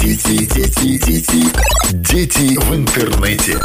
Дети, 0.00 0.46
дети, 0.46 0.98
дети, 0.98 1.44
дети 1.92 2.56
в 2.56 2.74
интернете. 2.76 3.58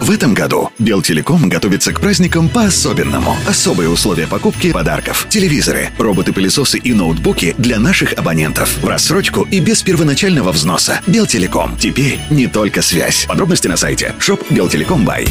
В 0.00 0.10
этом 0.10 0.32
году 0.32 0.70
Белтелеком 0.78 1.50
готовится 1.50 1.92
к 1.92 2.00
праздникам 2.00 2.48
по-особенному. 2.48 3.36
Особые 3.46 3.90
условия 3.90 4.26
покупки 4.26 4.72
подарков. 4.72 5.26
Телевизоры, 5.28 5.90
роботы-пылесосы 5.98 6.78
и 6.78 6.94
ноутбуки 6.94 7.54
для 7.58 7.78
наших 7.78 8.14
абонентов. 8.14 8.78
В 8.78 8.88
рассрочку 8.88 9.42
и 9.42 9.60
без 9.60 9.82
первоначального 9.82 10.52
взноса. 10.52 11.02
Белтелеком. 11.06 11.76
Теперь 11.76 12.18
не 12.30 12.46
только 12.46 12.80
связь. 12.80 13.26
Подробности 13.26 13.68
на 13.68 13.76
сайте 13.76 14.14
shop 14.20 14.46
Белтелеком 14.48 15.04
Бай. 15.04 15.26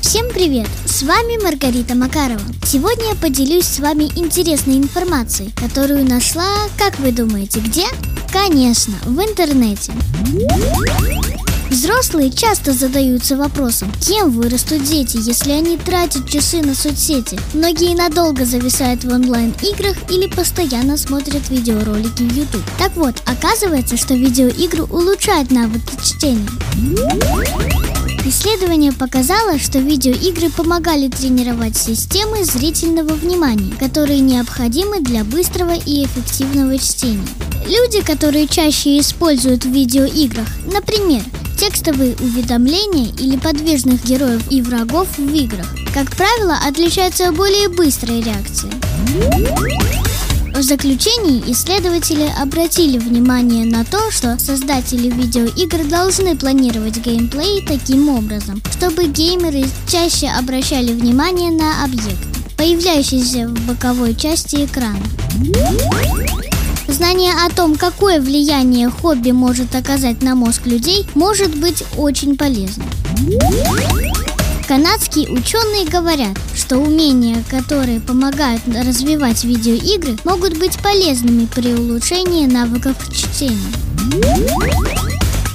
Всем 0.00 0.28
привет! 0.30 0.68
С 0.86 1.02
вами 1.02 1.42
Маргарита 1.42 1.94
Макарова. 1.94 2.40
Сегодня 2.64 3.08
я 3.10 3.14
поделюсь 3.14 3.66
с 3.66 3.78
вами 3.80 4.04
интересной 4.16 4.76
информацией, 4.76 5.50
которую 5.50 6.08
нашла, 6.08 6.46
как 6.78 6.98
вы 6.98 7.12
думаете, 7.12 7.60
где? 7.60 7.84
Конечно, 8.32 8.94
в 9.04 9.20
интернете. 9.20 9.92
Взрослые 11.68 12.30
часто 12.30 12.72
задаются 12.72 13.36
вопросом, 13.36 13.92
кем 14.00 14.30
вырастут 14.30 14.84
дети, 14.84 15.18
если 15.20 15.52
они 15.52 15.76
тратят 15.76 16.28
часы 16.28 16.62
на 16.62 16.74
соцсети. 16.74 17.38
Многие 17.52 17.94
надолго 17.94 18.46
зависают 18.46 19.04
в 19.04 19.12
онлайн-играх 19.12 19.96
или 20.10 20.28
постоянно 20.28 20.96
смотрят 20.96 21.50
видеоролики 21.50 22.22
в 22.22 22.34
YouTube. 22.34 22.64
Так 22.78 22.96
вот, 22.96 23.16
оказывается, 23.26 23.98
что 23.98 24.14
видеоигры 24.14 24.84
улучшают 24.84 25.50
навыки 25.50 25.92
чтения. 26.02 26.48
Исследование 28.28 28.92
показало, 28.92 29.58
что 29.58 29.78
видеоигры 29.78 30.50
помогали 30.50 31.08
тренировать 31.08 31.78
системы 31.78 32.44
зрительного 32.44 33.14
внимания, 33.14 33.74
которые 33.80 34.20
необходимы 34.20 35.00
для 35.00 35.24
быстрого 35.24 35.72
и 35.74 36.04
эффективного 36.04 36.76
чтения. 36.76 37.26
Люди, 37.66 38.02
которые 38.02 38.46
чаще 38.46 38.98
используют 38.98 39.64
в 39.64 39.70
видеоиграх, 39.70 40.46
например, 40.70 41.22
текстовые 41.58 42.16
уведомления 42.20 43.14
или 43.18 43.38
подвижных 43.38 44.04
героев 44.04 44.42
и 44.50 44.60
врагов 44.60 45.08
в 45.16 45.34
играх, 45.34 45.74
как 45.94 46.14
правило, 46.14 46.58
отличаются 46.68 47.32
более 47.32 47.70
быстрой 47.70 48.20
реакцией. 48.20 48.74
В 50.58 50.62
заключении 50.62 51.52
исследователи 51.52 52.28
обратили 52.36 52.98
внимание 52.98 53.64
на 53.64 53.84
то, 53.84 54.10
что 54.10 54.36
создатели 54.40 55.08
видеоигр 55.08 55.88
должны 55.88 56.36
планировать 56.36 56.96
геймплей 56.96 57.64
таким 57.64 58.08
образом, 58.08 58.60
чтобы 58.72 59.04
геймеры 59.04 59.66
чаще 59.86 60.26
обращали 60.26 60.92
внимание 60.92 61.52
на 61.52 61.84
объекты, 61.84 62.26
появляющиеся 62.56 63.46
в 63.46 63.66
боковой 63.68 64.16
части 64.16 64.64
экрана. 64.64 64.98
Знание 66.88 67.34
о 67.46 67.54
том, 67.54 67.76
какое 67.76 68.20
влияние 68.20 68.90
хобби 68.90 69.30
может 69.30 69.76
оказать 69.76 70.22
на 70.22 70.34
мозг 70.34 70.66
людей, 70.66 71.06
может 71.14 71.54
быть 71.54 71.84
очень 71.96 72.36
полезным. 72.36 72.88
Канадские 74.68 75.30
ученые 75.30 75.86
говорят, 75.86 76.36
что 76.54 76.76
умения, 76.76 77.42
которые 77.48 78.00
помогают 78.00 78.60
развивать 78.68 79.42
видеоигры, 79.42 80.18
могут 80.24 80.58
быть 80.58 80.78
полезными 80.82 81.46
при 81.46 81.72
улучшении 81.72 82.44
навыков 82.44 82.94
чтения. 83.10 83.56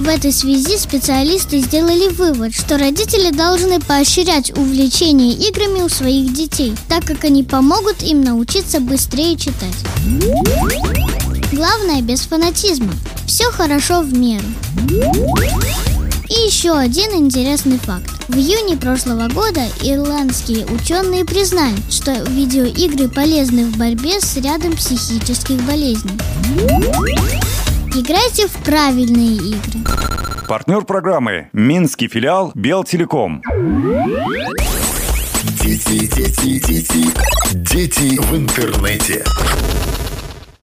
В 0.00 0.08
этой 0.08 0.32
связи 0.32 0.76
специалисты 0.76 1.60
сделали 1.60 2.08
вывод, 2.08 2.56
что 2.56 2.76
родители 2.76 3.30
должны 3.30 3.78
поощрять 3.78 4.50
увлечение 4.50 5.32
играми 5.34 5.82
у 5.82 5.88
своих 5.88 6.34
детей, 6.34 6.74
так 6.88 7.04
как 7.04 7.22
они 7.22 7.44
помогут 7.44 8.02
им 8.02 8.24
научиться 8.24 8.80
быстрее 8.80 9.36
читать. 9.36 9.76
Главное 11.52 12.02
без 12.02 12.22
фанатизма. 12.22 12.92
Все 13.28 13.44
хорошо 13.52 14.00
в 14.00 14.12
меру. 14.12 14.44
И 16.34 16.46
еще 16.46 16.72
один 16.72 17.12
интересный 17.12 17.78
факт. 17.78 18.10
В 18.26 18.36
июне 18.36 18.76
прошлого 18.76 19.28
года 19.28 19.60
ирландские 19.82 20.66
ученые 20.66 21.24
признали, 21.24 21.76
что 21.88 22.10
видеоигры 22.28 23.08
полезны 23.08 23.66
в 23.66 23.76
борьбе 23.76 24.20
с 24.20 24.36
рядом 24.38 24.72
психических 24.72 25.62
болезней. 25.62 26.18
Играйте 27.94 28.48
в 28.48 28.52
правильные 28.64 29.36
игры. 29.36 29.80
Партнер 30.48 30.84
программы 30.84 31.50
Минский 31.52 32.08
филиал 32.08 32.50
Белтелеком. 32.56 33.40
Дети, 35.62 36.06
дети, 36.16 36.58
дети, 36.66 37.14
дети 37.52 38.18
в 38.20 38.36
интернете. 38.36 39.24